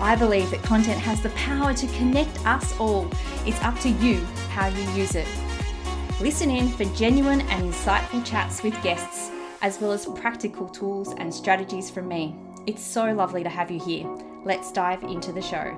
I 0.00 0.16
believe 0.16 0.50
that 0.50 0.62
content 0.62 0.98
has 1.00 1.20
the 1.22 1.30
power 1.30 1.72
to 1.72 1.86
connect 1.88 2.44
us 2.44 2.78
all. 2.78 3.08
It's 3.46 3.62
up 3.62 3.78
to 3.80 3.88
you 3.88 4.20
how 4.50 4.66
you 4.66 4.82
use 4.90 5.14
it. 5.14 5.28
Listen 6.20 6.50
in 6.50 6.68
for 6.68 6.84
genuine 6.96 7.40
and 7.42 7.72
insightful 7.72 8.24
chats 8.24 8.62
with 8.62 8.80
guests, 8.82 9.30
as 9.62 9.80
well 9.80 9.92
as 9.92 10.06
practical 10.06 10.68
tools 10.68 11.14
and 11.18 11.32
strategies 11.32 11.90
from 11.90 12.08
me. 12.08 12.34
It's 12.66 12.82
so 12.82 13.12
lovely 13.12 13.42
to 13.44 13.48
have 13.48 13.70
you 13.70 13.80
here. 13.80 14.08
Let's 14.44 14.72
dive 14.72 15.02
into 15.04 15.32
the 15.32 15.42
show. 15.42 15.76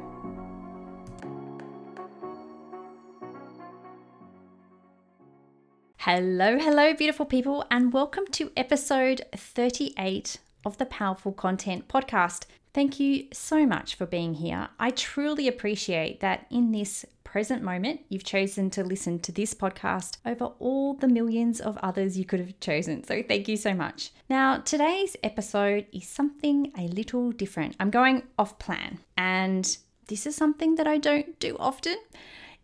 Hello, 5.98 6.58
hello, 6.58 6.94
beautiful 6.94 7.26
people, 7.26 7.64
and 7.70 7.92
welcome 7.92 8.26
to 8.32 8.50
episode 8.56 9.22
38 9.34 10.38
of 10.64 10.78
the 10.78 10.86
Powerful 10.86 11.32
Content 11.32 11.88
Podcast. 11.88 12.46
Thank 12.76 13.00
you 13.00 13.28
so 13.32 13.64
much 13.64 13.94
for 13.94 14.04
being 14.04 14.34
here. 14.34 14.68
I 14.78 14.90
truly 14.90 15.48
appreciate 15.48 16.20
that 16.20 16.44
in 16.50 16.72
this 16.72 17.06
present 17.24 17.62
moment, 17.62 18.02
you've 18.10 18.22
chosen 18.22 18.68
to 18.72 18.84
listen 18.84 19.18
to 19.20 19.32
this 19.32 19.54
podcast 19.54 20.18
over 20.26 20.44
all 20.58 20.92
the 20.92 21.08
millions 21.08 21.58
of 21.58 21.78
others 21.78 22.18
you 22.18 22.26
could 22.26 22.38
have 22.38 22.60
chosen. 22.60 23.02
So, 23.02 23.22
thank 23.22 23.48
you 23.48 23.56
so 23.56 23.72
much. 23.72 24.10
Now, 24.28 24.58
today's 24.58 25.16
episode 25.24 25.86
is 25.90 26.06
something 26.06 26.70
a 26.76 26.82
little 26.88 27.32
different. 27.32 27.76
I'm 27.80 27.88
going 27.88 28.24
off 28.38 28.58
plan, 28.58 28.98
and 29.16 29.64
this 30.08 30.26
is 30.26 30.36
something 30.36 30.74
that 30.74 30.86
I 30.86 30.98
don't 30.98 31.40
do 31.40 31.56
often. 31.58 31.96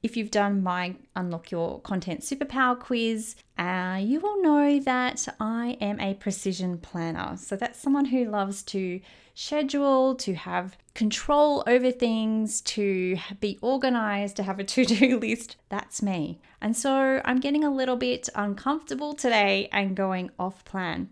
If 0.02 0.16
you've 0.16 0.32
done 0.32 0.64
my 0.64 0.96
Unlock 1.14 1.52
Your 1.52 1.80
Content 1.80 2.22
Superpower 2.22 2.78
quiz, 2.78 3.36
uh, 3.56 4.00
you 4.02 4.18
will 4.18 4.42
know 4.42 4.80
that 4.80 5.28
I 5.38 5.76
am 5.80 6.00
a 6.00 6.14
precision 6.14 6.78
planner. 6.78 7.36
So 7.36 7.54
that's 7.54 7.78
someone 7.78 8.06
who 8.06 8.24
loves 8.24 8.64
to 8.64 9.00
schedule, 9.34 10.16
to 10.16 10.34
have 10.34 10.76
control 10.94 11.62
over 11.68 11.92
things, 11.92 12.60
to 12.62 13.16
be 13.38 13.60
organized, 13.62 14.36
to 14.36 14.42
have 14.42 14.58
a 14.58 14.64
to 14.74 14.84
do 14.84 15.20
list. 15.20 15.54
That's 15.68 16.02
me. 16.02 16.40
And 16.60 16.76
so 16.76 17.22
I'm 17.24 17.38
getting 17.38 17.62
a 17.62 17.70
little 17.70 17.96
bit 17.96 18.28
uncomfortable 18.34 19.14
today 19.14 19.68
and 19.70 19.94
going 19.94 20.30
off 20.36 20.64
plan. 20.64 21.10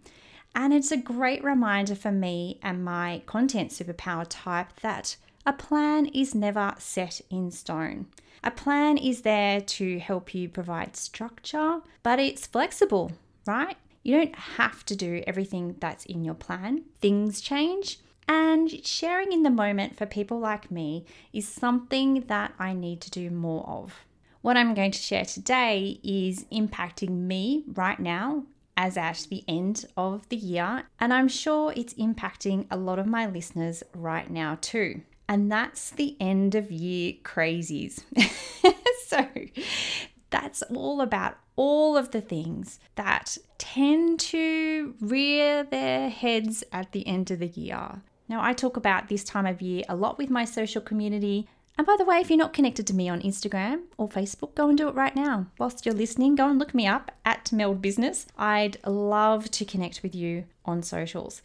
And 0.53 0.75
it's 0.75 0.91
a 0.91 0.97
great 0.97 1.45
reminder 1.45 1.95
for 1.95 2.11
me 2.11 2.59
and 2.61 2.85
my 2.85 3.23
content 3.27 3.71
superpower 3.71 4.27
type 4.29 4.81
that 4.81 5.17
a 5.47 5.53
plan 5.53 6.07
is 6.07 6.35
never 6.35 6.75
set 6.79 7.21
in 7.31 7.51
stone. 7.51 8.07
A 8.45 8.51
plan 8.51 8.99
is 8.99 9.23
there 9.23 9.61
to 9.61 9.99
help 9.99 10.35
you 10.35 10.49
provide 10.49 10.97
structure, 10.97 11.81
but 12.03 12.19
it's 12.19 12.47
flexible, 12.47 13.13
right? 13.47 13.77
You 14.03 14.19
don't 14.19 14.35
have 14.35 14.85
to 14.87 14.97
do 14.97 15.23
everything 15.27 15.77
that's 15.79 16.05
in 16.07 16.25
your 16.25 16.35
plan. 16.35 16.85
Things 17.01 17.41
change, 17.41 18.01
and 18.29 18.85
sharing 18.87 19.33
in 19.33 19.43
the 19.43 19.51
moment 19.51 19.97
for 19.97 20.07
people 20.07 20.39
like 20.39 20.71
me 20.71 21.05
is 21.33 21.49
something 21.49 22.25
that 22.29 22.53
I 22.59 22.73
need 22.73 23.01
to 23.03 23.11
do 23.11 23.31
more 23.31 23.67
of. 23.67 23.95
What 24.43 24.57
I'm 24.57 24.75
going 24.75 24.93
to 24.93 24.99
share 24.99 25.25
today 25.25 26.01
is 26.03 26.45
impacting 26.53 27.11
me 27.11 27.65
right 27.67 27.99
now 27.99 28.45
as 28.77 28.97
at 28.97 29.27
the 29.29 29.45
end 29.47 29.85
of 29.97 30.27
the 30.31 30.37
year, 30.37 30.85
and 30.99 31.13
I'm 31.13 31.29
sure 31.29 31.73
it's 31.77 31.95
impacting 31.95 32.67
a 32.71 32.77
lot 32.77 32.99
of 32.99 33.07
my 33.07 33.27
listeners 33.27 33.83
right 33.95 34.31
now 34.31 34.57
too 34.61 35.03
and 35.31 35.51
that's 35.51 35.91
the 35.91 36.17
end 36.19 36.57
of 36.57 36.73
year 36.73 37.15
crazies. 37.23 38.03
so 39.07 39.29
that's 40.31 40.63
all 40.63 41.01
about 41.01 41.37
all 41.55 41.97
of 41.97 42.11
the 42.11 42.21
things 42.21 42.81
that 42.97 43.39
tend 43.57 44.19
to 44.19 44.97
rear 45.01 45.63
their 45.63 46.11
heads 46.11 46.65
at 46.73 46.91
the 46.91 47.07
end 47.07 47.31
of 47.31 47.39
the 47.39 47.47
year. 47.47 48.03
Now, 48.29 48.43
I 48.43 48.53
talk 48.53 48.77
about 48.77 49.09
this 49.09 49.23
time 49.23 49.47
of 49.47 49.63
year 49.63 49.85
a 49.89 49.95
lot 49.95 50.19
with 50.19 50.31
my 50.31 50.45
social 50.45 50.83
community. 50.83 51.49
And 51.79 51.87
by 51.87 51.95
the 51.97 52.05
way, 52.05 52.17
if 52.17 52.29
you're 52.29 52.37
not 52.37 52.53
connected 52.53 52.89
to 52.89 52.95
me 52.95 53.09
on 53.09 53.23
Instagram 53.23 53.83
or 53.99 54.09
Facebook, 54.09 54.57
go 54.57 54.69
and 54.69 54.77
do 54.77 54.89
it 54.89 54.97
right 54.97 55.15
now. 55.15 55.47
Whilst 55.59 55.87
you're 55.87 55.95
listening, 55.95 56.35
go 56.35 56.49
and 56.51 56.59
look 56.59 56.75
me 56.75 56.89
up 56.89 57.13
at 57.25 57.53
Meld 57.53 57.81
Business. 57.81 58.27
I'd 58.37 58.85
love 58.85 59.49
to 59.53 59.65
connect 59.65 60.03
with 60.03 60.17
you 60.17 60.47
on 60.65 60.83
socials. 60.83 61.41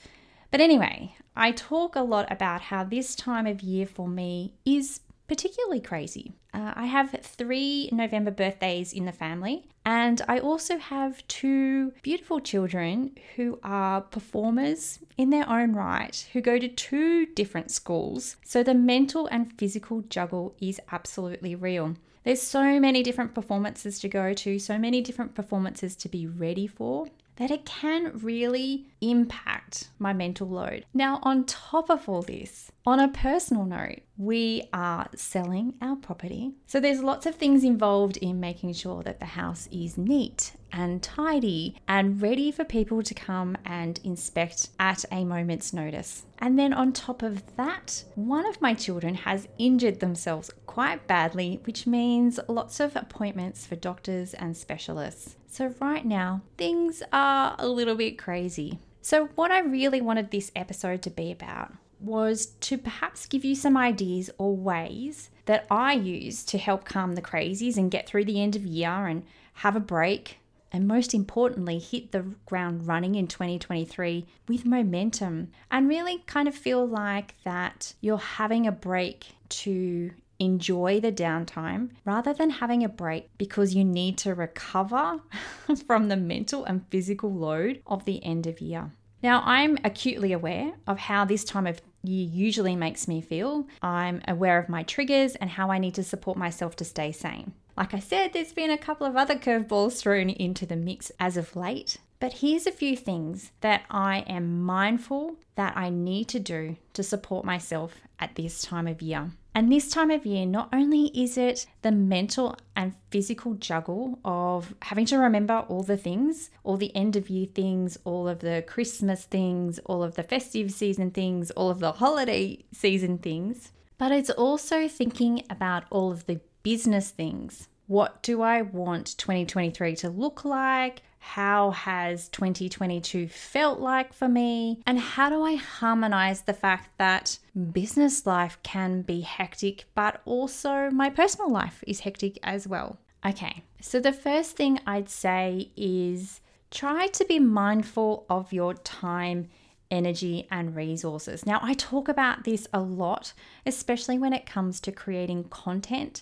But 0.49 0.59
anyway, 0.59 1.15
I 1.35 1.51
talk 1.51 1.95
a 1.95 2.01
lot 2.01 2.31
about 2.31 2.61
how 2.61 2.83
this 2.83 3.15
time 3.15 3.45
of 3.45 3.61
year 3.61 3.85
for 3.85 4.07
me 4.07 4.53
is 4.65 5.01
particularly 5.27 5.81
crazy. 5.81 6.33
Uh, 6.53 6.71
I 6.75 6.85
have 6.85 7.11
three 7.21 7.89
November 7.91 8.31
birthdays 8.31 8.93
in 8.93 9.05
the 9.05 9.11
family, 9.11 9.67
and 9.85 10.21
I 10.27 10.39
also 10.39 10.77
have 10.77 11.27
two 11.27 11.91
beautiful 12.01 12.39
children 12.39 13.17
who 13.35 13.59
are 13.63 14.01
performers 14.01 14.99
in 15.17 15.31
their 15.31 15.49
own 15.49 15.73
right, 15.73 16.25
who 16.31 16.39
go 16.39 16.57
to 16.57 16.67
two 16.67 17.25
different 17.25 17.71
schools. 17.71 18.37
So 18.45 18.63
the 18.63 18.73
mental 18.73 19.27
and 19.27 19.51
physical 19.57 20.01
juggle 20.03 20.55
is 20.61 20.79
absolutely 20.91 21.55
real. 21.55 21.95
There's 22.23 22.41
so 22.41 22.79
many 22.79 23.03
different 23.03 23.35
performances 23.35 23.99
to 23.99 24.07
go 24.07 24.33
to, 24.33 24.57
so 24.57 24.77
many 24.77 25.01
different 25.01 25.35
performances 25.35 25.95
to 25.97 26.09
be 26.09 26.25
ready 26.25 26.65
for 26.65 27.07
that 27.35 27.51
it 27.51 27.65
can 27.65 28.11
really 28.19 28.87
impact 29.09 29.89
my 29.99 30.13
mental 30.13 30.47
load. 30.47 30.85
Now, 30.93 31.19
on 31.23 31.45
top 31.45 31.89
of 31.89 32.07
all 32.07 32.21
this, 32.21 32.71
on 32.85 32.99
a 32.99 33.07
personal 33.07 33.65
note, 33.65 34.01
we 34.17 34.69
are 34.71 35.07
selling 35.15 35.73
our 35.81 35.95
property. 35.95 36.51
So 36.67 36.79
there's 36.79 37.01
lots 37.01 37.25
of 37.25 37.35
things 37.35 37.63
involved 37.63 38.17
in 38.17 38.39
making 38.39 38.73
sure 38.73 39.03
that 39.03 39.19
the 39.19 39.25
house 39.25 39.67
is 39.71 39.97
neat 39.97 40.53
and 40.71 41.01
tidy 41.01 41.75
and 41.87 42.21
ready 42.21 42.51
for 42.51 42.63
people 42.63 43.01
to 43.01 43.13
come 43.13 43.57
and 43.65 43.99
inspect 44.03 44.69
at 44.79 45.05
a 45.11 45.23
moment's 45.23 45.73
notice. 45.73 46.25
And 46.39 46.59
then 46.59 46.73
on 46.73 46.93
top 46.93 47.23
of 47.23 47.55
that, 47.55 48.03
one 48.15 48.45
of 48.45 48.61
my 48.61 48.73
children 48.73 49.15
has 49.15 49.47
injured 49.57 49.99
themselves 49.99 50.51
quite 50.65 51.07
badly, 51.07 51.61
which 51.63 51.87
means 51.87 52.39
lots 52.47 52.79
of 52.79 52.95
appointments 52.95 53.65
for 53.65 53.75
doctors 53.75 54.33
and 54.33 54.55
specialists. 54.55 55.37
So, 55.47 55.73
right 55.79 56.05
now, 56.05 56.41
things 56.57 57.01
are 57.13 57.55
a 57.57 57.67
little 57.67 57.95
bit 57.95 58.17
crazy. 58.17 58.79
So, 59.05 59.27
what 59.35 59.51
I 59.51 59.59
really 59.59 60.01
wanted 60.01 60.31
this 60.31 60.51
episode 60.55 61.03
to 61.03 61.11
be 61.11 61.31
about 61.31 61.71
was 61.99 62.47
to 62.61 62.75
perhaps 62.75 63.27
give 63.27 63.45
you 63.45 63.53
some 63.53 63.77
ideas 63.77 64.31
or 64.39 64.57
ways 64.57 65.29
that 65.45 65.67
I 65.69 65.93
use 65.93 66.43
to 66.45 66.57
help 66.57 66.85
calm 66.85 67.13
the 67.13 67.21
crazies 67.21 67.77
and 67.77 67.91
get 67.91 68.09
through 68.09 68.25
the 68.25 68.41
end 68.41 68.55
of 68.55 68.65
year 68.65 69.05
and 69.05 69.21
have 69.53 69.75
a 69.75 69.79
break. 69.79 70.39
And 70.71 70.87
most 70.87 71.13
importantly, 71.13 71.77
hit 71.77 72.13
the 72.13 72.25
ground 72.47 72.87
running 72.87 73.13
in 73.13 73.27
2023 73.27 74.25
with 74.47 74.65
momentum 74.65 75.51
and 75.69 75.87
really 75.87 76.23
kind 76.25 76.47
of 76.47 76.55
feel 76.55 76.83
like 76.83 77.35
that 77.43 77.93
you're 78.01 78.17
having 78.17 78.65
a 78.65 78.71
break 78.71 79.27
to 79.49 80.09
enjoy 80.39 80.99
the 80.99 81.11
downtime 81.11 81.89
rather 82.03 82.33
than 82.33 82.49
having 82.49 82.83
a 82.83 82.89
break 82.89 83.29
because 83.37 83.73
you 83.73 83.83
need 83.83 84.17
to 84.19 84.33
recover 84.33 85.21
from 85.87 86.07
the 86.07 86.17
mental 86.17 86.65
and 86.65 86.87
physical 86.89 87.33
load 87.33 87.81
of 87.87 88.05
the 88.05 88.23
end 88.23 88.47
of 88.47 88.61
year. 88.61 88.91
Now, 89.23 89.41
I'm 89.45 89.77
acutely 89.83 90.33
aware 90.33 90.73
of 90.85 90.99
how 90.99 91.25
this 91.25 91.43
time 91.43 91.65
of 91.65 91.81
year 92.03 92.27
usually 92.27 92.75
makes 92.75 93.07
me 93.07 93.21
feel. 93.21 93.67
I'm 93.81 94.21
aware 94.27 94.59
of 94.59 94.69
my 94.69 94.83
triggers 94.83 95.35
and 95.35 95.49
how 95.49 95.71
I 95.71 95.79
need 95.79 95.95
to 95.95 96.03
support 96.03 96.37
myself 96.37 96.75
to 96.75 96.85
stay 96.85 97.11
sane. 97.11 97.53
Like 97.77 97.93
I 97.93 97.99
said, 97.99 98.33
there's 98.33 98.53
been 98.53 98.71
a 98.71 98.77
couple 98.77 99.07
of 99.07 99.17
other 99.17 99.35
curveballs 99.35 99.99
thrown 99.99 100.29
into 100.29 100.65
the 100.65 100.75
mix 100.75 101.11
as 101.19 101.37
of 101.37 101.55
late, 101.55 101.97
but 102.19 102.33
here's 102.33 102.65
a 102.65 102.71
few 102.71 102.95
things 102.95 103.51
that 103.61 103.83
I 103.89 104.19
am 104.27 104.63
mindful 104.63 105.35
that 105.55 105.75
I 105.75 105.89
need 105.89 106.27
to 106.29 106.39
do 106.39 106.77
to 106.93 107.03
support 107.03 107.45
myself 107.45 107.95
at 108.19 108.35
this 108.35 108.61
time 108.61 108.87
of 108.87 109.01
year. 109.01 109.31
And 109.57 109.71
this 109.71 109.89
time 109.89 110.11
of 110.11 110.25
year, 110.25 110.45
not 110.45 110.67
only 110.73 111.05
is 111.17 111.37
it 111.37 111.65
the 111.81 111.91
mental 111.93 112.57
and 112.75 112.93
physical 113.09 113.53
juggle 113.53 114.19
of 114.25 114.75
having 114.81 115.05
to 115.05 115.17
remember 115.17 115.63
all 115.69 115.81
the 115.81 115.95
things, 115.95 116.49
all 116.65 116.75
the 116.75 116.93
end 116.93 117.15
of 117.15 117.29
year 117.29 117.47
things, 117.47 117.97
all 118.03 118.27
of 118.27 118.39
the 118.39 118.65
Christmas 118.67 119.23
things, 119.23 119.79
all 119.85 120.03
of 120.03 120.15
the 120.15 120.23
festive 120.23 120.71
season 120.71 121.09
things, 121.09 121.51
all 121.51 121.69
of 121.69 121.79
the 121.79 121.93
holiday 121.93 122.65
season 122.73 123.17
things, 123.17 123.71
but 123.97 124.11
it's 124.11 124.29
also 124.29 124.89
thinking 124.89 125.43
about 125.49 125.85
all 125.89 126.11
of 126.11 126.25
the 126.25 126.41
business 126.61 127.11
things 127.11 127.69
What 127.87 128.23
do 128.23 128.41
I 128.41 128.61
want 128.63 129.17
2023 129.17 129.95
to 129.97 130.09
look 130.09 130.43
like? 130.43 131.03
How 131.25 131.71
has 131.71 132.29
2022 132.29 133.27
felt 133.27 133.79
like 133.79 134.13
for 134.13 134.29
me? 134.29 134.79
And 134.85 134.99
how 134.99 135.29
do 135.29 135.41
I 135.41 135.55
harmonize 135.55 136.43
the 136.43 136.53
fact 136.53 136.97
that 136.97 137.39
business 137.73 138.25
life 138.25 138.57
can 138.63 139.01
be 139.01 139.19
hectic, 139.21 139.85
but 139.95 140.21
also 140.23 140.89
my 140.91 141.09
personal 141.09 141.51
life 141.51 141.83
is 141.87 142.01
hectic 142.01 142.37
as 142.41 142.67
well? 142.67 142.99
Okay, 143.25 143.63
so 143.81 143.99
the 143.99 144.13
first 144.13 144.55
thing 144.55 144.79
I'd 144.85 145.09
say 145.09 145.71
is 145.75 146.39
try 146.71 147.07
to 147.07 147.25
be 147.25 147.39
mindful 147.39 148.25
of 148.29 148.53
your 148.53 148.75
time, 148.75 149.49
energy, 149.91 150.47
and 150.51 150.75
resources. 150.75 151.45
Now, 151.45 151.59
I 151.61 151.73
talk 151.73 152.07
about 152.07 152.45
this 152.45 152.65
a 152.71 152.79
lot, 152.79 153.33
especially 153.65 154.19
when 154.19 154.31
it 154.31 154.45
comes 154.45 154.79
to 154.81 154.91
creating 154.91 155.45
content 155.45 156.21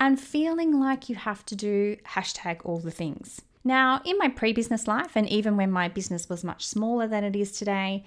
and 0.00 0.18
feeling 0.18 0.80
like 0.80 1.08
you 1.08 1.16
have 1.16 1.44
to 1.46 1.56
do 1.56 1.96
hashtag 2.06 2.60
all 2.64 2.78
the 2.78 2.90
things. 2.90 3.42
Now, 3.64 4.02
in 4.04 4.18
my 4.18 4.28
pre 4.28 4.52
business 4.52 4.86
life, 4.86 5.12
and 5.16 5.28
even 5.28 5.56
when 5.56 5.70
my 5.70 5.88
business 5.88 6.28
was 6.28 6.44
much 6.44 6.66
smaller 6.66 7.06
than 7.06 7.24
it 7.24 7.34
is 7.34 7.52
today, 7.52 8.04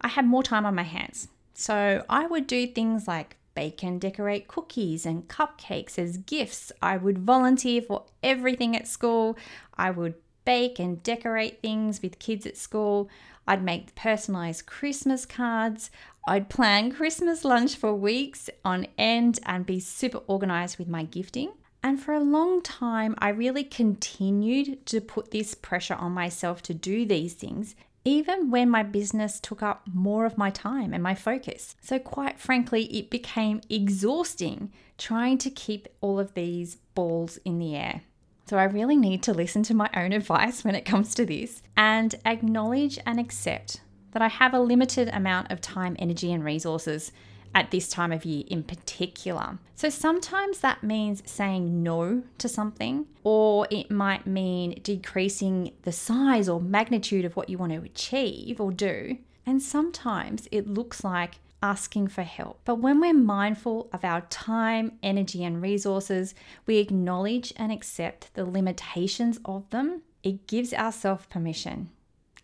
I 0.00 0.08
had 0.08 0.26
more 0.26 0.42
time 0.42 0.64
on 0.64 0.74
my 0.74 0.82
hands. 0.82 1.28
So 1.52 2.04
I 2.08 2.26
would 2.26 2.46
do 2.46 2.66
things 2.66 3.06
like 3.06 3.36
bake 3.54 3.82
and 3.84 4.00
decorate 4.00 4.48
cookies 4.48 5.06
and 5.06 5.28
cupcakes 5.28 5.98
as 5.98 6.16
gifts. 6.16 6.72
I 6.82 6.96
would 6.96 7.18
volunteer 7.18 7.82
for 7.82 8.04
everything 8.22 8.74
at 8.74 8.88
school. 8.88 9.36
I 9.76 9.90
would 9.90 10.14
bake 10.44 10.78
and 10.78 11.02
decorate 11.02 11.60
things 11.62 12.02
with 12.02 12.18
kids 12.18 12.46
at 12.46 12.56
school. 12.56 13.08
I'd 13.46 13.62
make 13.62 13.94
personalized 13.94 14.66
Christmas 14.66 15.26
cards. 15.26 15.90
I'd 16.26 16.48
plan 16.48 16.90
Christmas 16.90 17.44
lunch 17.44 17.76
for 17.76 17.94
weeks 17.94 18.48
on 18.64 18.86
end 18.96 19.38
and 19.44 19.66
be 19.66 19.80
super 19.80 20.18
organized 20.26 20.78
with 20.78 20.88
my 20.88 21.04
gifting. 21.04 21.52
And 21.84 22.00
for 22.00 22.14
a 22.14 22.20
long 22.20 22.62
time, 22.62 23.14
I 23.18 23.28
really 23.28 23.62
continued 23.62 24.86
to 24.86 25.02
put 25.02 25.32
this 25.32 25.54
pressure 25.54 25.94
on 25.94 26.12
myself 26.12 26.62
to 26.62 26.72
do 26.72 27.04
these 27.04 27.34
things, 27.34 27.74
even 28.06 28.50
when 28.50 28.70
my 28.70 28.82
business 28.82 29.38
took 29.38 29.62
up 29.62 29.82
more 29.92 30.24
of 30.24 30.38
my 30.38 30.48
time 30.48 30.94
and 30.94 31.02
my 31.02 31.14
focus. 31.14 31.76
So, 31.82 31.98
quite 31.98 32.40
frankly, 32.40 32.84
it 32.84 33.10
became 33.10 33.60
exhausting 33.68 34.72
trying 34.96 35.36
to 35.38 35.50
keep 35.50 35.86
all 36.00 36.18
of 36.18 36.32
these 36.32 36.76
balls 36.94 37.36
in 37.44 37.58
the 37.58 37.76
air. 37.76 38.00
So, 38.46 38.56
I 38.56 38.64
really 38.64 38.96
need 38.96 39.22
to 39.24 39.34
listen 39.34 39.62
to 39.64 39.74
my 39.74 39.90
own 39.94 40.12
advice 40.20 40.64
when 40.64 40.74
it 40.74 40.86
comes 40.86 41.14
to 41.16 41.26
this 41.26 41.62
and 41.76 42.14
acknowledge 42.24 42.98
and 43.04 43.20
accept 43.20 43.82
that 44.12 44.22
I 44.22 44.28
have 44.28 44.54
a 44.54 44.60
limited 44.60 45.10
amount 45.12 45.50
of 45.50 45.60
time, 45.60 45.96
energy, 45.98 46.32
and 46.32 46.42
resources 46.42 47.12
at 47.54 47.70
this 47.70 47.88
time 47.88 48.12
of 48.12 48.24
year 48.24 48.44
in 48.48 48.62
particular. 48.62 49.58
So 49.76 49.88
sometimes 49.88 50.58
that 50.58 50.82
means 50.82 51.22
saying 51.24 51.82
no 51.82 52.22
to 52.38 52.48
something, 52.48 53.06
or 53.22 53.66
it 53.70 53.90
might 53.90 54.26
mean 54.26 54.80
decreasing 54.82 55.72
the 55.82 55.92
size 55.92 56.48
or 56.48 56.60
magnitude 56.60 57.24
of 57.24 57.36
what 57.36 57.48
you 57.48 57.58
want 57.58 57.72
to 57.72 57.82
achieve 57.82 58.60
or 58.60 58.72
do. 58.72 59.18
And 59.46 59.62
sometimes 59.62 60.48
it 60.50 60.66
looks 60.66 61.04
like 61.04 61.38
asking 61.62 62.08
for 62.08 62.22
help. 62.22 62.60
But 62.64 62.76
when 62.76 63.00
we're 63.00 63.14
mindful 63.14 63.88
of 63.92 64.04
our 64.04 64.22
time, 64.22 64.98
energy, 65.02 65.44
and 65.44 65.62
resources, 65.62 66.34
we 66.66 66.78
acknowledge 66.78 67.52
and 67.56 67.72
accept 67.72 68.34
the 68.34 68.44
limitations 68.44 69.38
of 69.44 69.68
them. 69.70 70.02
It 70.22 70.46
gives 70.46 70.74
ourselves 70.74 71.26
permission. 71.26 71.90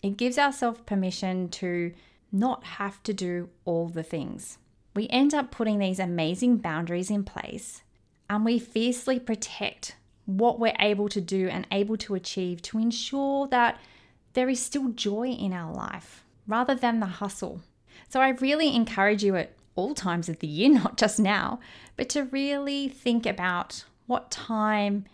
It 0.03 0.17
gives 0.17 0.39
ourselves 0.39 0.81
permission 0.87 1.49
to 1.51 1.93
not 2.33 2.65
have 2.65 3.03
to 3.03 3.13
do 3.13 3.51
all 3.65 3.89
the 3.89 4.03
things 4.03 4.59
we 4.95 5.09
end 5.09 5.35
up 5.35 5.51
putting 5.51 5.79
these 5.79 5.99
amazing 5.99 6.59
boundaries 6.59 7.11
in 7.11 7.25
place 7.25 7.83
and 8.29 8.45
we 8.45 8.59
fiercely 8.59 9.19
protect 9.19 9.97
what 10.27 10.59
we're 10.59 10.77
able 10.79 11.09
to 11.09 11.21
do 11.21 11.49
and 11.49 11.67
able 11.73 11.97
to 11.97 12.15
achieve 12.15 12.63
to 12.63 12.79
ensure 12.79 13.49
that 13.49 13.81
there 14.33 14.49
is 14.49 14.63
still 14.63 14.89
joy 14.91 15.29
in 15.29 15.53
our 15.53 15.73
life 15.73 16.25
rather 16.47 16.75
than 16.75 17.01
the 17.01 17.07
hustle. 17.07 17.61
So 18.09 18.21
I 18.21 18.31
really 18.31 18.75
encourage 18.75 19.25
you 19.25 19.37
at 19.37 19.53
all 19.75 19.95
times 19.95 20.29
of 20.29 20.39
the 20.39 20.47
year, 20.47 20.69
not 20.83 20.97
just 20.97 21.19
now, 21.19 21.61
but 21.97 22.09
to 22.11 22.25
really 22.25 22.89
think 22.89 23.27
about 23.27 23.85
what 24.07 24.31
time, 24.31 25.05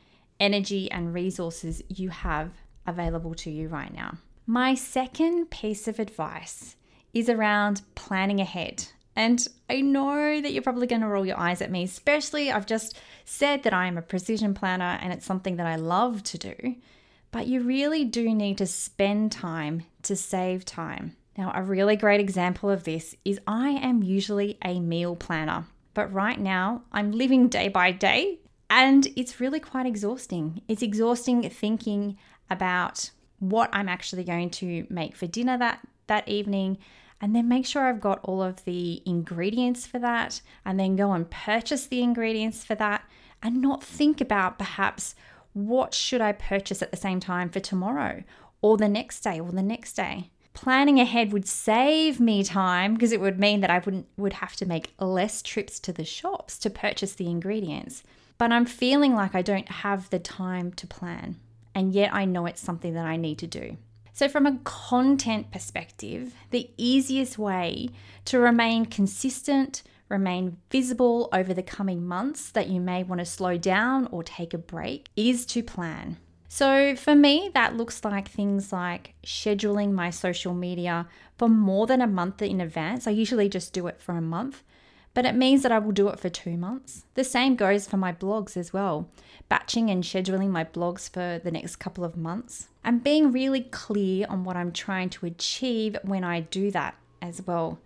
energy, 0.40 0.90
and 0.90 1.14
resources 1.14 1.82
you 1.88 2.10
have 2.10 2.50
available 2.86 3.34
to 3.34 3.50
you 3.50 3.68
right 3.68 3.92
now. 3.92 4.18
My 4.46 4.74
second 4.74 5.50
piece 5.50 5.88
of 5.88 5.98
advice 5.98 6.76
is 7.12 7.28
around 7.28 7.82
planning 7.94 8.40
ahead 8.40 8.86
and 9.16 9.48
I 9.70 9.80
know 9.80 10.40
that 10.42 10.52
you're 10.52 10.62
probably 10.62 10.86
going 10.86 11.00
to 11.00 11.08
roll 11.08 11.24
your 11.24 11.40
eyes 11.40 11.62
at 11.62 11.70
me, 11.70 11.84
especially 11.84 12.52
I've 12.52 12.66
just 12.66 12.98
said 13.24 13.62
that 13.62 13.72
I 13.72 13.86
am 13.86 13.96
a 13.96 14.02
precision 14.02 14.52
planner 14.52 14.98
and 15.00 15.12
it's 15.12 15.24
something 15.24 15.56
that 15.56 15.66
I 15.66 15.76
love 15.76 16.22
to 16.24 16.38
do. 16.38 16.76
But 17.32 17.46
you 17.46 17.62
really 17.62 18.04
do 18.04 18.34
need 18.34 18.58
to 18.58 18.66
spend 18.66 19.32
time 19.32 19.84
to 20.02 20.14
save 20.14 20.66
time. 20.66 21.16
Now, 21.36 21.50
a 21.54 21.62
really 21.62 21.96
great 21.96 22.20
example 22.20 22.70
of 22.70 22.84
this 22.84 23.14
is 23.24 23.40
I 23.46 23.70
am 23.70 24.02
usually 24.02 24.58
a 24.62 24.80
meal 24.80 25.16
planner, 25.16 25.64
but 25.94 26.12
right 26.12 26.38
now 26.38 26.82
I'm 26.92 27.10
living 27.10 27.48
day 27.48 27.68
by 27.68 27.92
day 27.92 28.38
and 28.68 29.06
it's 29.16 29.40
really 29.40 29.60
quite 29.60 29.86
exhausting. 29.86 30.60
It's 30.68 30.82
exhausting 30.82 31.48
thinking 31.48 32.18
about 32.50 33.10
what 33.38 33.70
I'm 33.72 33.88
actually 33.88 34.24
going 34.24 34.50
to 34.50 34.86
make 34.90 35.16
for 35.16 35.26
dinner 35.26 35.56
that 35.58 35.80
that 36.06 36.28
evening 36.28 36.78
and 37.20 37.34
then 37.34 37.48
make 37.48 37.66
sure 37.66 37.86
I've 37.86 38.00
got 38.00 38.20
all 38.22 38.42
of 38.42 38.64
the 38.64 39.02
ingredients 39.06 39.86
for 39.86 39.98
that, 39.98 40.40
and 40.64 40.78
then 40.78 40.96
go 40.96 41.12
and 41.12 41.30
purchase 41.30 41.86
the 41.86 42.02
ingredients 42.02 42.64
for 42.64 42.74
that, 42.74 43.04
and 43.42 43.60
not 43.60 43.82
think 43.82 44.20
about 44.20 44.58
perhaps 44.58 45.14
what 45.52 45.94
should 45.94 46.20
I 46.20 46.32
purchase 46.32 46.82
at 46.82 46.90
the 46.90 46.96
same 46.96 47.20
time 47.20 47.48
for 47.48 47.60
tomorrow 47.60 48.24
or 48.60 48.76
the 48.76 48.88
next 48.88 49.20
day 49.20 49.40
or 49.40 49.50
the 49.52 49.62
next 49.62 49.94
day. 49.94 50.30
Planning 50.52 51.00
ahead 51.00 51.32
would 51.32 51.46
save 51.46 52.18
me 52.18 52.42
time 52.42 52.94
because 52.94 53.12
it 53.12 53.20
would 53.20 53.38
mean 53.38 53.60
that 53.60 53.70
I 53.70 53.78
wouldn't 53.78 54.06
would 54.16 54.34
have 54.34 54.56
to 54.56 54.66
make 54.66 54.94
less 54.98 55.42
trips 55.42 55.78
to 55.80 55.92
the 55.92 56.04
shops 56.04 56.58
to 56.58 56.70
purchase 56.70 57.12
the 57.12 57.28
ingredients. 57.28 58.02
But 58.38 58.52
I'm 58.52 58.66
feeling 58.66 59.14
like 59.14 59.34
I 59.34 59.42
don't 59.42 59.68
have 59.68 60.10
the 60.10 60.18
time 60.18 60.72
to 60.72 60.86
plan. 60.86 61.36
And 61.74 61.92
yet 61.92 62.14
I 62.14 62.24
know 62.24 62.46
it's 62.46 62.62
something 62.62 62.94
that 62.94 63.06
I 63.06 63.16
need 63.16 63.38
to 63.38 63.46
do. 63.46 63.76
So, 64.16 64.30
from 64.30 64.46
a 64.46 64.56
content 64.64 65.50
perspective, 65.50 66.32
the 66.50 66.70
easiest 66.78 67.36
way 67.36 67.90
to 68.24 68.38
remain 68.38 68.86
consistent, 68.86 69.82
remain 70.08 70.56
visible 70.70 71.28
over 71.34 71.52
the 71.52 71.62
coming 71.62 72.06
months 72.06 72.50
that 72.52 72.70
you 72.70 72.80
may 72.80 73.02
want 73.02 73.18
to 73.18 73.26
slow 73.26 73.58
down 73.58 74.08
or 74.10 74.22
take 74.22 74.54
a 74.54 74.58
break 74.58 75.10
is 75.16 75.44
to 75.44 75.62
plan. 75.62 76.16
So, 76.48 76.96
for 76.96 77.14
me, 77.14 77.50
that 77.52 77.76
looks 77.76 78.06
like 78.06 78.26
things 78.26 78.72
like 78.72 79.12
scheduling 79.22 79.92
my 79.92 80.08
social 80.08 80.54
media 80.54 81.06
for 81.36 81.50
more 81.50 81.86
than 81.86 82.00
a 82.00 82.06
month 82.06 82.40
in 82.40 82.62
advance. 82.62 83.06
I 83.06 83.10
usually 83.10 83.50
just 83.50 83.74
do 83.74 83.86
it 83.86 84.00
for 84.00 84.16
a 84.16 84.22
month, 84.22 84.62
but 85.16 85.24
it 85.24 85.34
means 85.34 85.62
that 85.62 85.72
I 85.72 85.78
will 85.78 85.92
do 85.92 86.08
it 86.08 86.20
for 86.20 86.28
two 86.28 86.58
months. 86.58 87.06
The 87.14 87.24
same 87.24 87.56
goes 87.56 87.86
for 87.88 87.96
my 87.96 88.12
blogs 88.12 88.54
as 88.54 88.74
well 88.74 89.08
batching 89.48 89.88
and 89.88 90.04
scheduling 90.04 90.50
my 90.50 90.62
blogs 90.64 91.08
for 91.08 91.40
the 91.42 91.50
next 91.50 91.76
couple 91.76 92.04
of 92.04 92.18
months 92.18 92.68
and 92.84 93.02
being 93.02 93.32
really 93.32 93.62
clear 93.62 94.26
on 94.28 94.44
what 94.44 94.56
I'm 94.56 94.72
trying 94.72 95.08
to 95.10 95.24
achieve 95.24 95.96
when 96.02 96.22
I 96.22 96.40
do 96.40 96.70
that 96.72 96.96
as 97.22 97.40
well. 97.46 97.78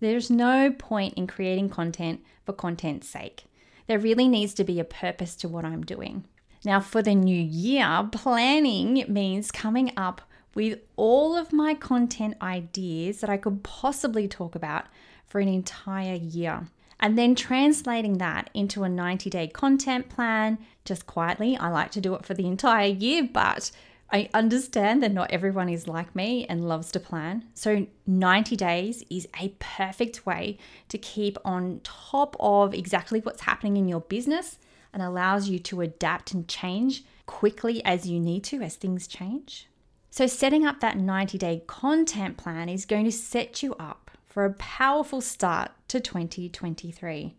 There's 0.00 0.30
no 0.30 0.72
point 0.72 1.14
in 1.14 1.26
creating 1.26 1.68
content 1.68 2.22
for 2.46 2.54
content's 2.54 3.08
sake. 3.08 3.44
There 3.86 3.98
really 3.98 4.26
needs 4.26 4.54
to 4.54 4.64
be 4.64 4.80
a 4.80 4.84
purpose 4.84 5.34
to 5.36 5.48
what 5.48 5.66
I'm 5.66 5.84
doing. 5.84 6.24
Now, 6.64 6.80
for 6.80 7.02
the 7.02 7.14
new 7.14 7.38
year, 7.38 8.08
planning 8.12 9.04
means 9.08 9.50
coming 9.50 9.92
up 9.94 10.22
with 10.54 10.78
all 10.96 11.36
of 11.36 11.52
my 11.52 11.74
content 11.74 12.36
ideas 12.40 13.20
that 13.20 13.28
I 13.28 13.36
could 13.36 13.62
possibly 13.62 14.26
talk 14.26 14.54
about 14.54 14.86
for 15.26 15.40
an 15.40 15.48
entire 15.48 16.14
year 16.14 16.68
and 17.00 17.16
then 17.16 17.34
translating 17.34 18.18
that 18.18 18.50
into 18.54 18.82
a 18.82 18.88
90 18.88 19.30
day 19.30 19.48
content 19.48 20.08
plan 20.08 20.58
just 20.84 21.06
quietly. 21.06 21.56
I 21.56 21.68
like 21.68 21.90
to 21.92 22.00
do 22.00 22.14
it 22.14 22.24
for 22.24 22.34
the 22.34 22.46
entire 22.46 22.88
year, 22.88 23.28
but 23.30 23.70
I 24.10 24.30
understand 24.32 25.02
that 25.02 25.12
not 25.12 25.30
everyone 25.30 25.68
is 25.68 25.86
like 25.86 26.16
me 26.16 26.46
and 26.46 26.66
loves 26.66 26.90
to 26.92 27.00
plan. 27.00 27.44
So, 27.54 27.86
90 28.06 28.56
days 28.56 29.04
is 29.10 29.28
a 29.38 29.54
perfect 29.58 30.24
way 30.24 30.58
to 30.88 30.96
keep 30.96 31.36
on 31.44 31.80
top 31.84 32.34
of 32.40 32.72
exactly 32.72 33.20
what's 33.20 33.42
happening 33.42 33.76
in 33.76 33.86
your 33.86 34.00
business 34.00 34.58
and 34.94 35.02
allows 35.02 35.48
you 35.48 35.58
to 35.58 35.82
adapt 35.82 36.32
and 36.32 36.48
change 36.48 37.04
quickly 37.26 37.84
as 37.84 38.08
you 38.08 38.18
need 38.18 38.44
to 38.44 38.62
as 38.62 38.76
things 38.76 39.06
change. 39.06 39.68
So, 40.10 40.26
setting 40.26 40.64
up 40.64 40.80
that 40.80 40.96
90 40.96 41.36
day 41.36 41.62
content 41.66 42.38
plan 42.38 42.70
is 42.70 42.86
going 42.86 43.04
to 43.04 43.12
set 43.12 43.62
you 43.62 43.74
up 43.74 44.10
for 44.38 44.44
a 44.44 44.52
powerful 44.52 45.20
start 45.20 45.72
to 45.88 45.98
2023. 45.98 47.34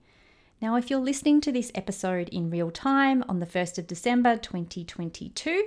Now, 0.62 0.76
if 0.76 0.90
you're 0.90 1.00
listening 1.00 1.40
to 1.40 1.52
this 1.54 1.72
episode 1.74 2.28
in 2.28 2.50
real 2.50 2.72
time 2.72 3.24
on 3.30 3.40
the 3.40 3.46
1st 3.46 3.78
of 3.78 3.88
December 3.88 4.36
2022, 4.36 5.66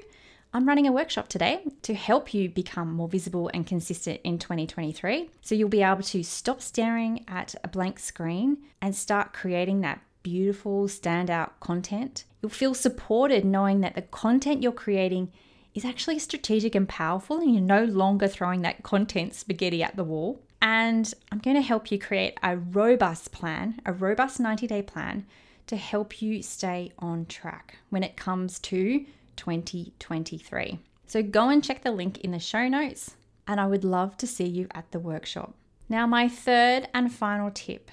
I'm 0.52 0.68
running 0.68 0.86
a 0.86 0.92
workshop 0.92 1.28
today 1.28 1.62
to 1.84 1.94
help 1.94 2.34
you 2.34 2.50
become 2.50 2.92
more 2.92 3.08
visible 3.08 3.50
and 3.54 3.66
consistent 3.66 4.20
in 4.24 4.38
2023. 4.38 5.30
So 5.40 5.54
you'll 5.54 5.70
be 5.70 5.80
able 5.82 6.02
to 6.02 6.22
stop 6.22 6.60
staring 6.60 7.24
at 7.26 7.54
a 7.64 7.68
blank 7.68 7.98
screen 7.98 8.58
and 8.82 8.94
start 8.94 9.32
creating 9.32 9.80
that 9.80 10.02
beautiful, 10.22 10.86
standout 10.86 11.52
content. 11.60 12.24
You'll 12.42 12.50
feel 12.50 12.74
supported 12.74 13.46
knowing 13.46 13.80
that 13.80 13.94
the 13.94 14.02
content 14.02 14.62
you're 14.62 14.72
creating 14.72 15.32
is 15.74 15.86
actually 15.86 16.18
strategic 16.18 16.74
and 16.74 16.86
powerful, 16.86 17.38
and 17.38 17.54
you're 17.54 17.62
no 17.62 17.84
longer 17.84 18.28
throwing 18.28 18.60
that 18.60 18.82
content 18.82 19.34
spaghetti 19.34 19.82
at 19.82 19.96
the 19.96 20.04
wall. 20.04 20.42
And 20.62 21.12
I'm 21.32 21.40
going 21.40 21.56
to 21.56 21.62
help 21.62 21.90
you 21.90 21.98
create 21.98 22.38
a 22.40 22.56
robust 22.56 23.32
plan, 23.32 23.80
a 23.84 23.92
robust 23.92 24.38
90 24.38 24.68
day 24.68 24.80
plan 24.80 25.26
to 25.66 25.76
help 25.76 26.22
you 26.22 26.42
stay 26.42 26.92
on 27.00 27.26
track 27.26 27.78
when 27.90 28.04
it 28.04 28.16
comes 28.16 28.60
to 28.60 29.04
2023. 29.36 30.78
So 31.06 31.22
go 31.22 31.48
and 31.48 31.62
check 31.62 31.82
the 31.82 31.90
link 31.90 32.18
in 32.18 32.30
the 32.30 32.38
show 32.38 32.68
notes, 32.68 33.16
and 33.46 33.60
I 33.60 33.66
would 33.66 33.84
love 33.84 34.16
to 34.18 34.26
see 34.26 34.46
you 34.46 34.68
at 34.72 34.90
the 34.92 35.00
workshop. 35.00 35.54
Now, 35.88 36.06
my 36.06 36.28
third 36.28 36.88
and 36.94 37.12
final 37.12 37.50
tip 37.50 37.90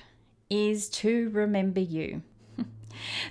is 0.50 0.90
to 0.90 1.30
remember 1.32 1.82
you. 1.82 2.22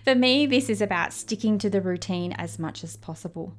For 0.04 0.14
me, 0.14 0.46
this 0.46 0.68
is 0.68 0.82
about 0.82 1.12
sticking 1.12 1.58
to 1.58 1.70
the 1.70 1.80
routine 1.80 2.32
as 2.32 2.58
much 2.58 2.82
as 2.82 2.96
possible. 2.96 3.54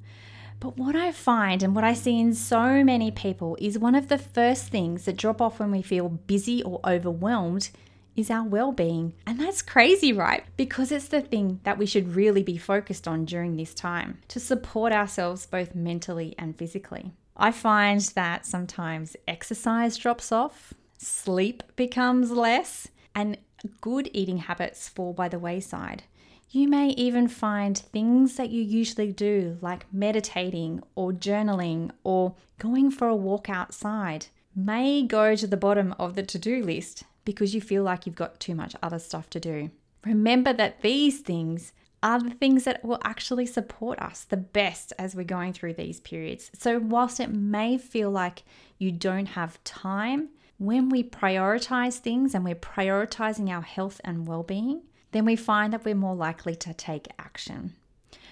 But 0.59 0.77
what 0.77 0.95
I 0.95 1.11
find 1.11 1.63
and 1.63 1.73
what 1.73 1.85
I 1.85 1.93
see 1.93 2.19
in 2.19 2.33
so 2.33 2.83
many 2.83 3.11
people 3.11 3.57
is 3.61 3.79
one 3.79 3.95
of 3.95 4.09
the 4.09 4.17
first 4.17 4.67
things 4.67 5.05
that 5.05 5.15
drop 5.15 5.41
off 5.41 5.59
when 5.59 5.71
we 5.71 5.81
feel 5.81 6.09
busy 6.09 6.61
or 6.63 6.81
overwhelmed 6.85 7.69
is 8.15 8.29
our 8.29 8.43
well 8.43 8.73
being. 8.73 9.13
And 9.25 9.39
that's 9.39 9.61
crazy, 9.61 10.11
right? 10.11 10.43
Because 10.57 10.91
it's 10.91 11.07
the 11.07 11.21
thing 11.21 11.61
that 11.63 11.77
we 11.77 11.85
should 11.85 12.15
really 12.15 12.43
be 12.43 12.57
focused 12.57 13.07
on 13.07 13.23
during 13.23 13.55
this 13.55 13.73
time 13.73 14.19
to 14.27 14.39
support 14.39 14.91
ourselves 14.91 15.45
both 15.45 15.73
mentally 15.73 16.35
and 16.37 16.57
physically. 16.57 17.13
I 17.37 17.51
find 17.51 18.01
that 18.01 18.45
sometimes 18.45 19.15
exercise 19.27 19.95
drops 19.95 20.31
off, 20.31 20.73
sleep 20.97 21.63
becomes 21.77 22.31
less, 22.31 22.89
and 23.15 23.37
good 23.79 24.09
eating 24.13 24.39
habits 24.39 24.89
fall 24.89 25.13
by 25.13 25.29
the 25.29 25.39
wayside. 25.39 26.03
You 26.51 26.67
may 26.67 26.89
even 26.89 27.27
find 27.27 27.77
things 27.77 28.35
that 28.37 28.49
you 28.49 28.63
usually 28.63 29.11
do, 29.11 29.59
like 29.61 29.85
meditating 29.93 30.81
or 30.95 31.11
journaling 31.11 31.91
or 32.03 32.33
going 32.57 32.89
for 32.89 33.07
a 33.07 33.15
walk 33.15 33.49
outside, 33.49 34.27
may 34.55 35.03
go 35.03 35.35
to 35.35 35.45
the 35.45 35.57
bottom 35.57 35.93
of 35.99 36.15
the 36.15 36.23
to 36.23 36.39
do 36.39 36.63
list 36.63 37.03
because 37.23 37.53
you 37.53 37.61
feel 37.61 37.83
like 37.83 38.07
you've 38.07 38.15
got 38.15 38.39
too 38.39 38.55
much 38.55 38.75
other 38.81 38.97
stuff 38.97 39.29
to 39.29 39.39
do. 39.39 39.69
Remember 40.03 40.51
that 40.51 40.81
these 40.81 41.19
things 41.19 41.71
are 42.01 42.19
the 42.19 42.31
things 42.31 42.63
that 42.63 42.83
will 42.83 42.99
actually 43.03 43.45
support 43.45 43.99
us 43.99 44.23
the 44.23 44.37
best 44.37 44.91
as 44.97 45.13
we're 45.13 45.23
going 45.23 45.53
through 45.53 45.73
these 45.73 45.99
periods. 45.99 46.49
So, 46.57 46.79
whilst 46.79 47.19
it 47.19 47.31
may 47.31 47.77
feel 47.77 48.09
like 48.09 48.41
you 48.79 48.91
don't 48.91 49.27
have 49.27 49.63
time, 49.63 50.29
when 50.57 50.89
we 50.89 51.03
prioritize 51.03 51.99
things 51.99 52.33
and 52.33 52.43
we're 52.43 52.55
prioritizing 52.55 53.49
our 53.49 53.61
health 53.61 54.01
and 54.03 54.25
well 54.27 54.43
being, 54.43 54.81
then 55.11 55.25
we 55.25 55.35
find 55.35 55.73
that 55.73 55.85
we're 55.85 55.95
more 55.95 56.15
likely 56.15 56.55
to 56.55 56.73
take 56.73 57.07
action. 57.17 57.75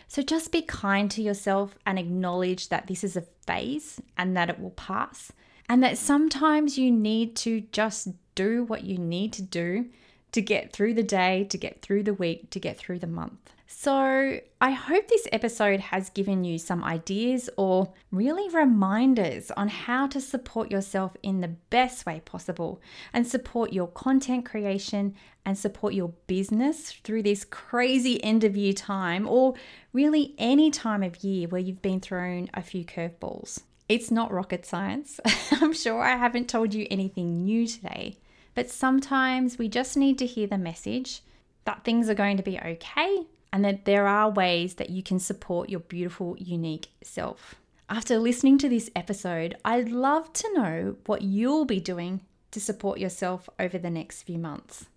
So 0.08 0.22
just 0.22 0.52
be 0.52 0.62
kind 0.62 1.12
to 1.12 1.22
yourself 1.22 1.78
and 1.86 2.00
acknowledge 2.00 2.70
that 2.70 2.88
this 2.88 3.04
is 3.04 3.18
a 3.18 3.22
phase 3.46 4.00
and 4.18 4.38
that 4.38 4.50
it 4.50 4.60
will 4.60 4.72
pass, 4.72 5.32
and 5.68 5.84
that 5.84 5.98
sometimes 5.98 6.78
you 6.78 6.92
need 6.92 7.36
to 7.38 7.62
just 7.72 8.10
do 8.36 8.64
what 8.64 8.84
you 8.84 8.98
need 8.98 9.34
to 9.34 9.42
do 9.42 9.90
to 10.32 10.42
get 10.42 10.74
through 10.74 10.94
the 10.94 11.04
day, 11.04 11.46
to 11.46 11.58
get 11.58 11.82
through 11.82 12.04
the 12.04 12.14
week, 12.14 12.50
to 12.52 12.60
get 12.60 12.78
through 12.78 13.00
the 13.00 13.08
month. 13.08 13.54
So, 13.70 14.40
I 14.62 14.72
hope 14.72 15.10
this 15.10 15.28
episode 15.34 15.82
has 15.82 16.10
given 16.10 16.46
you 16.46 16.58
some 16.58 16.86
ideas 16.86 17.50
or 17.58 17.94
really 18.12 18.48
reminders 18.50 19.52
on 19.52 19.68
how 19.68 20.08
to 20.08 20.22
support 20.22 20.72
yourself 20.72 21.18
in 21.22 21.42
the 21.42 21.50
best 21.50 22.06
way 22.06 22.22
possible 22.24 22.82
and 23.12 23.28
support 23.28 23.74
your 23.74 23.88
content 23.88 24.46
creation 24.46 25.16
and 25.46 25.58
support 25.58 25.94
your 25.94 26.14
business 26.28 26.94
through 27.04 27.24
this 27.24 27.44
crazy 27.44 28.24
end 28.24 28.46
of 28.46 28.56
year 28.56 28.74
time 28.74 29.28
or 29.28 29.54
really 29.92 30.34
any 30.38 30.72
time 30.72 31.04
of 31.04 31.24
year 31.24 31.50
where 31.50 31.62
you've 31.62 31.82
been 31.82 32.00
thrown 32.00 32.50
a 32.54 32.62
few 32.62 32.86
curveballs. 32.86 33.62
It's 33.90 34.12
not 34.12 34.32
rocket 34.32 34.66
science. 34.66 35.20
I'm 35.52 35.74
sure 35.74 36.02
I 36.02 36.16
haven't 36.16 36.50
told 36.50 36.74
you 36.74 36.88
anything 36.90 37.44
new 37.44 37.68
today, 37.68 38.18
but 38.58 38.72
sometimes 38.72 39.60
we 39.60 39.70
just 39.70 39.96
need 39.96 40.18
to 40.18 40.26
hear 40.26 40.48
the 40.48 40.58
message 40.58 41.22
that 41.66 41.84
things 41.84 42.10
are 42.10 42.16
going 42.16 42.38
to 42.38 42.42
be 42.42 42.58
okay 42.58 43.28
and 43.54 43.64
that 43.64 43.86
there 43.86 44.08
are 44.08 44.32
ways 44.32 44.74
that 44.74 44.90
you 44.90 45.04
can 45.04 45.20
support 45.20 45.70
your 45.70 45.82
beautiful, 45.82 46.36
unique 46.40 46.88
self. 47.04 47.54
After 47.88 48.18
listening 48.18 48.58
to 48.58 48.68
this 48.68 48.90
episode, 48.96 49.56
I'd 49.64 49.90
love 49.90 50.34
to 50.34 50.54
know 50.56 50.96
what 51.06 51.22
you'll 51.22 51.66
be 51.66 51.80
doing 51.80 52.22
to 52.50 52.60
support 52.60 52.98
yourself 52.98 53.48
over 53.60 53.78
the 53.78 53.92
next 53.92 54.24
few 54.24 54.40
months. 54.40 54.88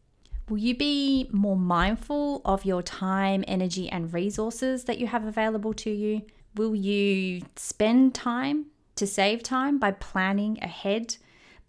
Will 0.48 0.56
you 0.56 0.74
be 0.74 1.28
more 1.30 1.54
mindful 1.54 2.40
of 2.46 2.64
your 2.64 2.82
time, 2.82 3.44
energy, 3.46 3.90
and 3.90 4.14
resources 4.14 4.84
that 4.84 4.98
you 4.98 5.06
have 5.08 5.26
available 5.26 5.74
to 5.74 5.90
you? 5.90 6.22
Will 6.54 6.74
you 6.74 7.42
spend 7.56 8.14
time 8.14 8.68
to 8.94 9.06
save 9.06 9.42
time 9.42 9.78
by 9.78 9.90
planning 9.90 10.58
ahead 10.62 11.18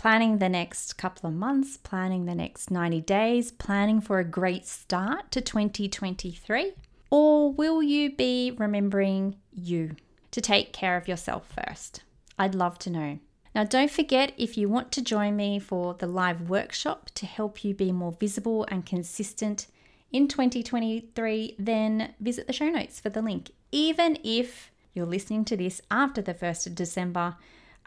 planning 0.01 0.39
the 0.39 0.49
next 0.49 0.97
couple 0.97 1.29
of 1.29 1.35
months, 1.35 1.77
planning 1.77 2.25
the 2.25 2.33
next 2.33 2.71
90 2.71 3.01
days, 3.01 3.51
planning 3.51 4.01
for 4.01 4.17
a 4.17 4.23
great 4.23 4.65
start 4.65 5.29
to 5.29 5.39
2023? 5.39 6.73
Or 7.11 7.53
will 7.53 7.83
you 7.83 8.15
be 8.15 8.51
remembering 8.57 9.35
you 9.53 9.95
to 10.31 10.41
take 10.41 10.73
care 10.73 10.97
of 10.97 11.07
yourself 11.07 11.53
first? 11.55 12.01
I'd 12.39 12.55
love 12.55 12.79
to 12.79 12.89
know. 12.89 13.19
Now, 13.53 13.63
don't 13.63 13.91
forget 13.91 14.33
if 14.39 14.57
you 14.57 14.67
want 14.67 14.91
to 14.93 15.03
join 15.03 15.35
me 15.35 15.59
for 15.59 15.93
the 15.93 16.07
live 16.07 16.49
workshop 16.49 17.11
to 17.13 17.27
help 17.27 17.63
you 17.63 17.75
be 17.75 17.91
more 17.91 18.13
visible 18.13 18.65
and 18.69 18.83
consistent 18.83 19.67
in 20.11 20.27
2023, 20.27 21.57
then 21.59 22.15
visit 22.19 22.47
the 22.47 22.53
show 22.53 22.69
notes 22.69 22.99
for 22.99 23.09
the 23.11 23.21
link. 23.21 23.51
Even 23.71 24.17
if 24.23 24.71
you're 24.95 25.05
listening 25.05 25.45
to 25.45 25.55
this 25.55 25.79
after 25.91 26.23
the 26.23 26.33
1st 26.33 26.65
of 26.65 26.73
December, 26.73 27.35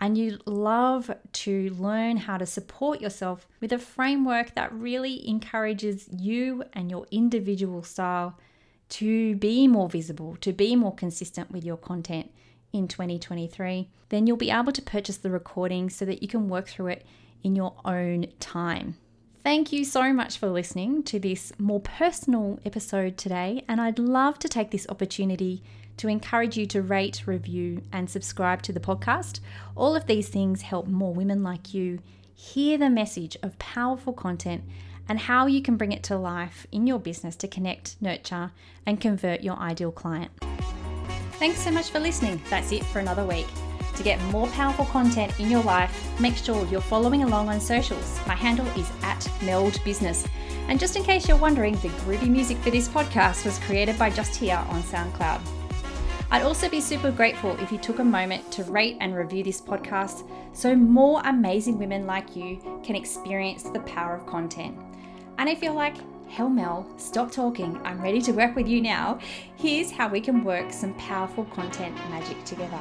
and 0.00 0.18
you 0.18 0.38
love 0.44 1.10
to 1.32 1.70
learn 1.70 2.16
how 2.16 2.36
to 2.36 2.46
support 2.46 3.00
yourself 3.00 3.46
with 3.60 3.72
a 3.72 3.78
framework 3.78 4.54
that 4.54 4.72
really 4.72 5.26
encourages 5.28 6.08
you 6.10 6.64
and 6.72 6.90
your 6.90 7.06
individual 7.10 7.82
style 7.82 8.38
to 8.88 9.34
be 9.36 9.66
more 9.66 9.88
visible, 9.88 10.36
to 10.40 10.52
be 10.52 10.76
more 10.76 10.94
consistent 10.94 11.50
with 11.50 11.64
your 11.64 11.76
content 11.76 12.30
in 12.72 12.88
2023, 12.88 13.88
then 14.08 14.26
you'll 14.26 14.36
be 14.36 14.50
able 14.50 14.72
to 14.72 14.82
purchase 14.82 15.16
the 15.16 15.30
recording 15.30 15.88
so 15.88 16.04
that 16.04 16.22
you 16.22 16.28
can 16.28 16.48
work 16.48 16.68
through 16.68 16.88
it 16.88 17.06
in 17.42 17.54
your 17.54 17.74
own 17.84 18.26
time. 18.40 18.96
Thank 19.44 19.72
you 19.72 19.84
so 19.84 20.12
much 20.12 20.38
for 20.38 20.48
listening 20.48 21.02
to 21.04 21.18
this 21.18 21.52
more 21.58 21.80
personal 21.80 22.58
episode 22.64 23.16
today, 23.16 23.64
and 23.68 23.80
I'd 23.80 23.98
love 23.98 24.38
to 24.40 24.48
take 24.48 24.70
this 24.70 24.86
opportunity 24.88 25.62
to 25.96 26.08
encourage 26.08 26.56
you 26.56 26.66
to 26.66 26.82
rate, 26.82 27.22
review, 27.26 27.82
and 27.92 28.08
subscribe 28.08 28.62
to 28.62 28.72
the 28.72 28.80
podcast. 28.80 29.40
All 29.76 29.94
of 29.94 30.06
these 30.06 30.28
things 30.28 30.62
help 30.62 30.86
more 30.86 31.14
women 31.14 31.42
like 31.42 31.74
you 31.74 32.00
hear 32.34 32.76
the 32.78 32.90
message 32.90 33.36
of 33.42 33.58
powerful 33.58 34.12
content 34.12 34.64
and 35.08 35.18
how 35.18 35.46
you 35.46 35.62
can 35.62 35.76
bring 35.76 35.92
it 35.92 36.02
to 36.04 36.16
life 36.16 36.66
in 36.72 36.86
your 36.86 36.98
business 36.98 37.36
to 37.36 37.48
connect, 37.48 37.96
nurture, 38.00 38.52
and 38.86 39.00
convert 39.00 39.42
your 39.42 39.56
ideal 39.58 39.92
client. 39.92 40.30
Thanks 41.38 41.60
so 41.60 41.70
much 41.70 41.90
for 41.90 42.00
listening. 42.00 42.40
That's 42.48 42.72
it 42.72 42.84
for 42.86 43.00
another 43.00 43.24
week. 43.24 43.46
To 43.96 44.02
get 44.02 44.20
more 44.24 44.48
powerful 44.48 44.86
content 44.86 45.38
in 45.38 45.50
your 45.50 45.62
life, 45.62 46.20
make 46.20 46.36
sure 46.36 46.66
you're 46.66 46.80
following 46.80 47.22
along 47.22 47.48
on 47.48 47.60
socials. 47.60 48.18
My 48.26 48.34
handle 48.34 48.66
is 48.78 48.90
at 49.02 49.28
Meld 49.42 49.82
Business. 49.84 50.26
And 50.68 50.80
just 50.80 50.96
in 50.96 51.04
case 51.04 51.28
you're 51.28 51.36
wondering, 51.36 51.74
the 51.74 51.88
groovy 51.88 52.28
music 52.28 52.56
for 52.58 52.70
this 52.70 52.88
podcast 52.88 53.44
was 53.44 53.58
created 53.60 53.98
by 53.98 54.10
Just 54.10 54.34
Here 54.34 54.64
on 54.68 54.82
SoundCloud. 54.82 55.40
I'd 56.30 56.42
also 56.42 56.68
be 56.68 56.80
super 56.80 57.10
grateful 57.10 57.56
if 57.60 57.70
you 57.70 57.78
took 57.78 57.98
a 57.98 58.04
moment 58.04 58.50
to 58.52 58.64
rate 58.64 58.96
and 59.00 59.14
review 59.14 59.44
this 59.44 59.60
podcast 59.60 60.28
so 60.52 60.74
more 60.74 61.20
amazing 61.24 61.78
women 61.78 62.06
like 62.06 62.34
you 62.34 62.80
can 62.82 62.96
experience 62.96 63.64
the 63.64 63.80
power 63.80 64.14
of 64.14 64.26
content. 64.26 64.76
And 65.38 65.48
if 65.48 65.62
you're 65.62 65.72
like, 65.72 65.96
hell 66.28 66.48
Mel, 66.48 66.86
stop 66.96 67.30
talking, 67.30 67.78
I'm 67.84 68.00
ready 68.00 68.20
to 68.22 68.32
work 68.32 68.56
with 68.56 68.66
you 68.66 68.80
now, 68.80 69.18
here's 69.56 69.90
how 69.90 70.08
we 70.08 70.20
can 70.20 70.42
work 70.42 70.72
some 70.72 70.94
powerful 70.94 71.44
content 71.46 71.94
magic 72.10 72.42
together. 72.44 72.80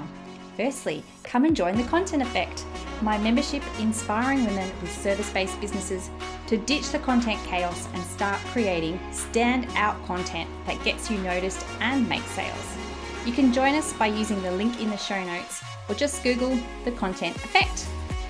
Firstly, 0.55 1.03
come 1.23 1.45
and 1.45 1.55
join 1.55 1.75
the 1.75 1.83
Content 1.83 2.21
Effect, 2.21 2.63
my 3.01 3.17
membership 3.17 3.63
inspiring 3.79 4.45
women 4.45 4.71
with 4.81 4.91
service 4.91 5.31
based 5.31 5.59
businesses 5.59 6.09
to 6.47 6.57
ditch 6.57 6.89
the 6.91 6.99
content 6.99 7.43
chaos 7.45 7.87
and 7.93 8.03
start 8.03 8.39
creating 8.51 8.99
stand 9.11 9.67
out 9.75 10.03
content 10.05 10.49
that 10.67 10.83
gets 10.83 11.09
you 11.09 11.17
noticed 11.19 11.65
and 11.79 12.07
makes 12.07 12.29
sales. 12.31 12.92
You 13.25 13.31
can 13.31 13.53
join 13.53 13.75
us 13.75 13.93
by 13.93 14.07
using 14.07 14.41
the 14.41 14.51
link 14.51 14.81
in 14.81 14.89
the 14.89 14.97
show 14.97 15.23
notes 15.23 15.63
or 15.87 15.95
just 15.95 16.21
Google 16.23 16.59
the 16.83 16.91
content 16.91 17.37
effect. 17.37 17.87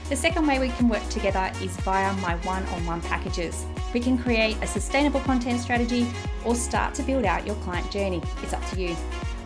The 0.10 0.16
second 0.16 0.46
way 0.46 0.60
we 0.60 0.70
can 0.70 0.88
work 0.88 1.02
together 1.10 1.52
is 1.62 1.76
via 1.78 2.14
my 2.18 2.36
one 2.46 2.64
on 2.68 2.86
one 2.86 3.02
packages. 3.02 3.66
We 3.94 4.00
can 4.00 4.16
create 4.18 4.58
a 4.62 4.68
sustainable 4.68 5.22
content 5.22 5.62
strategy 5.62 6.08
or 6.46 6.54
start 6.54 6.94
to 6.96 7.04
build 7.04 7.26
out 7.26 7.48
your 7.48 7.56
client 7.58 7.90
journey. 7.90 8.22
It's 8.44 8.54
up 8.54 8.64
to 8.72 8.80
you. 8.80 8.96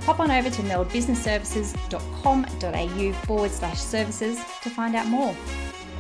Pop 0.02 0.20
on 0.20 0.30
over 0.32 0.50
to 0.50 0.62
meldbusinessservices.com.au 0.64 3.14
forward 3.26 3.52
slash 3.52 3.80
services 3.80 4.44
to 4.62 4.70
find 4.70 4.96
out 4.96 5.08
more. 5.08 5.34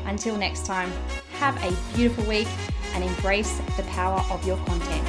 Until 0.06 0.36
next 0.36 0.66
time, 0.66 0.92
have 1.34 1.56
a 1.64 1.72
beautiful 1.96 2.26
week 2.26 2.50
and 2.94 3.04
embrace 3.04 3.60
the 3.78 3.84
power 3.84 4.22
of 4.30 4.46
your 4.46 4.58
content. 4.66 5.07